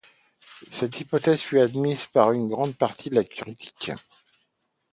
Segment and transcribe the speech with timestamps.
[0.71, 3.91] Cette hypothèse fut admise par une grande partie de la critique.